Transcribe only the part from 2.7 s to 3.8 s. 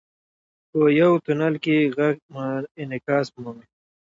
انعکاس مومي.